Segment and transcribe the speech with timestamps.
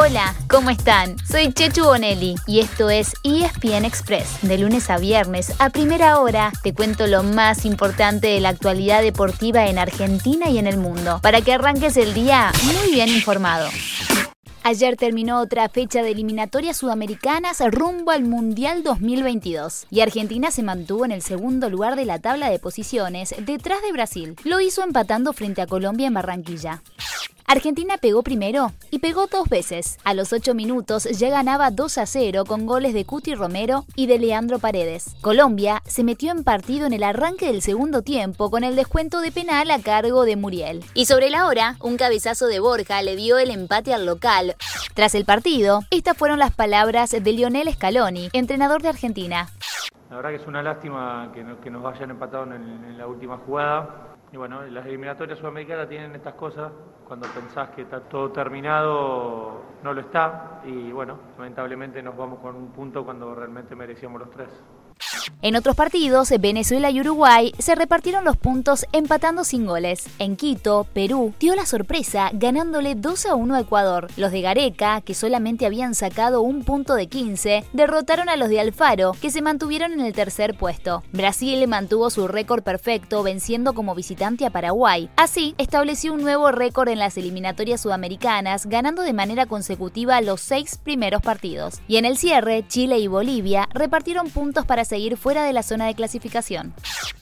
[0.00, 1.16] Hola, ¿cómo están?
[1.26, 4.38] Soy Chechu Bonelli y esto es ESPN Express.
[4.42, 9.02] De lunes a viernes, a primera hora, te cuento lo más importante de la actualidad
[9.02, 13.68] deportiva en Argentina y en el mundo, para que arranques el día muy bien informado.
[14.62, 21.06] Ayer terminó otra fecha de eliminatorias sudamericanas rumbo al Mundial 2022 y Argentina se mantuvo
[21.06, 24.36] en el segundo lugar de la tabla de posiciones detrás de Brasil.
[24.44, 26.82] Lo hizo empatando frente a Colombia en Barranquilla.
[27.50, 29.98] Argentina pegó primero y pegó dos veces.
[30.04, 34.06] A los 8 minutos ya ganaba 2 a 0 con goles de Cuti Romero y
[34.06, 35.16] de Leandro Paredes.
[35.22, 39.32] Colombia se metió en partido en el arranque del segundo tiempo con el descuento de
[39.32, 40.84] penal a cargo de Muriel.
[40.92, 44.54] Y sobre la hora, un cabezazo de Borja le dio el empate al local.
[44.92, 49.48] Tras el partido, estas fueron las palabras de Lionel Scaloni, entrenador de Argentina.
[50.10, 54.36] La verdad que es una lástima que, nos hayan empatado en la última jugada y
[54.36, 56.70] bueno, las eliminatorias sudamericanas tienen estas cosas,
[57.06, 62.54] cuando pensás que está todo terminado, no lo está, y bueno, lamentablemente nos vamos con
[62.54, 64.48] un punto cuando realmente merecíamos los tres.
[65.42, 70.06] En otros partidos, Venezuela y Uruguay se repartieron los puntos empatando sin goles.
[70.18, 74.08] En Quito, Perú dio la sorpresa ganándole 2 a 1 a Ecuador.
[74.16, 78.60] Los de Gareca, que solamente habían sacado un punto de 15, derrotaron a los de
[78.60, 81.02] Alfaro, que se mantuvieron en el tercer puesto.
[81.12, 85.08] Brasil mantuvo su récord perfecto venciendo como visitante a Paraguay.
[85.16, 90.78] Así, estableció un nuevo récord en las eliminatorias sudamericanas, ganando de manera consecutiva los seis
[90.82, 91.80] primeros partidos.
[91.86, 95.86] Y en el cierre, Chile y Bolivia repartieron puntos para seguir fuera de la zona
[95.86, 96.74] de clasificación.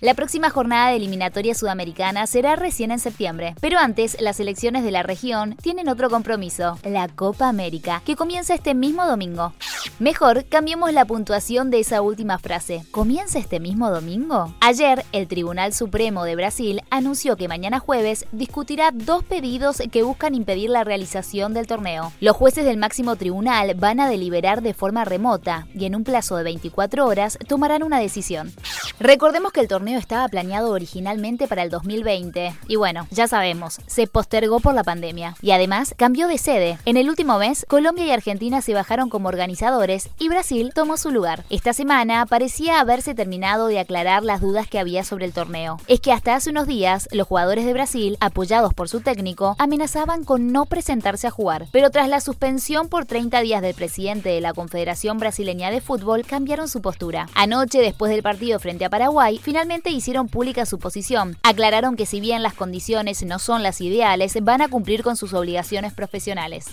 [0.00, 4.90] La próxima jornada de eliminatoria sudamericana será recién en septiembre, pero antes las elecciones de
[4.90, 9.54] la región tienen otro compromiso, la Copa América, que comienza este mismo domingo.
[9.98, 12.84] Mejor cambiemos la puntuación de esa última frase.
[12.90, 14.54] ¿Comienza este mismo domingo?
[14.60, 20.34] Ayer, el Tribunal Supremo de Brasil anunció que mañana jueves discutirá dos pedidos que buscan
[20.34, 22.12] impedir la realización del torneo.
[22.20, 26.36] Los jueces del máximo tribunal van a deliberar de forma remota y en un plazo
[26.36, 28.52] de 24 horas tomarán una decisión.
[28.98, 34.08] Recordemos que el torneo estaba planeado originalmente para el 2020 y bueno, ya sabemos, se
[34.08, 36.78] postergó por la pandemia y además cambió de sede.
[36.84, 41.12] En el último mes, Colombia y Argentina se bajaron como organizadores y Brasil tomó su
[41.12, 41.44] lugar.
[41.48, 45.78] Esta semana parecía haberse terminado de aclarar las dudas que había sobre el torneo.
[45.86, 50.24] Es que hasta hace unos días, los jugadores de Brasil, apoyados por su técnico, amenazaban
[50.24, 54.40] con no presentarse a jugar, pero tras la suspensión por 30 días del presidente de
[54.40, 57.28] la Confederación Brasileña de Fútbol, cambiaron su postura.
[57.44, 61.36] Anoche, después del partido frente a Paraguay, finalmente hicieron pública su posición.
[61.42, 65.34] Aclararon que si bien las condiciones no son las ideales, van a cumplir con sus
[65.34, 66.68] obligaciones profesionales.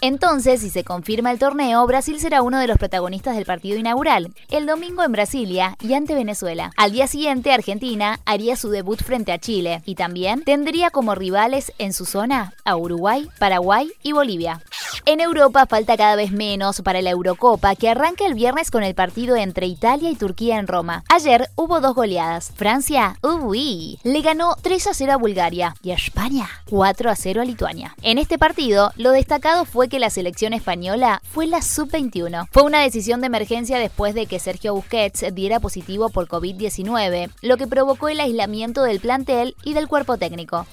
[0.00, 4.32] Entonces, si se confirma el torneo, Brasil será uno de los protagonistas del partido inaugural,
[4.48, 6.72] el domingo en Brasilia y ante Venezuela.
[6.78, 11.70] Al día siguiente, Argentina haría su debut frente a Chile y también tendría como rivales
[11.76, 14.62] en su zona a Uruguay, Paraguay y Bolivia.
[15.06, 18.94] En Europa falta cada vez menos para la Eurocopa que arranca el viernes con el
[18.94, 21.04] partido entre Italia y Turquía en Roma.
[21.10, 22.52] Ayer hubo dos goleadas.
[22.56, 27.42] Francia, uy, le ganó 3 a 0 a Bulgaria y a España 4 a 0
[27.42, 27.94] a Lituania.
[28.00, 32.48] En este partido, lo destacado fue que la selección española fue la sub-21.
[32.50, 37.58] Fue una decisión de emergencia después de que Sergio Busquets diera positivo por COVID-19, lo
[37.58, 40.66] que provocó el aislamiento del plantel y del cuerpo técnico.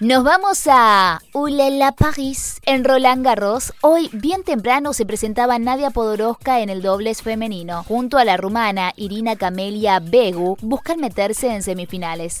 [0.00, 6.60] Nos vamos a Ulela Paris en Roland Garros hoy bien temprano se presentaba Nadia Podoroska
[6.60, 7.84] en el dobles femenino.
[7.84, 12.40] Junto a la rumana Irina Camelia Begu buscan meterse en semifinales.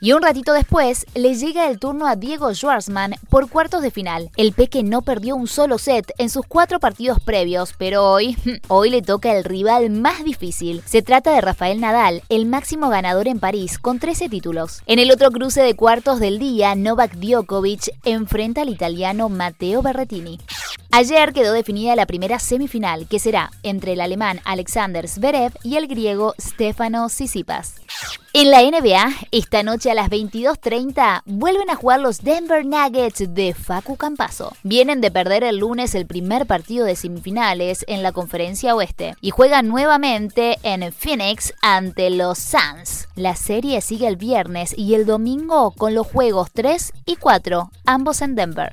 [0.00, 4.30] Y un ratito después le llega el turno a Diego Schwartzman por cuartos de final.
[4.36, 8.36] El Peque no perdió un solo set en sus cuatro partidos previos, pero hoy,
[8.68, 10.82] hoy le toca el rival más difícil.
[10.84, 14.82] Se trata de Rafael Nadal, el máximo ganador en París, con 13 títulos.
[14.86, 20.38] En el otro cruce de cuartos del día, Novak Djokovic enfrenta al italiano Matteo Berrettini.
[20.90, 25.88] Ayer quedó definida la primera semifinal, que será entre el alemán Alexander Zverev y el
[25.88, 27.74] griego Stefano Tsitsipas.
[28.32, 33.54] En la NBA, esta noche a las 22.30 vuelven a jugar los Denver Nuggets de
[33.54, 34.52] Facu Campaso.
[34.64, 39.30] Vienen de perder el lunes el primer partido de semifinales en la conferencia oeste y
[39.30, 43.08] juegan nuevamente en Phoenix ante los Suns.
[43.14, 48.20] La serie sigue el viernes y el domingo con los juegos 3 y 4, ambos
[48.20, 48.72] en Denver.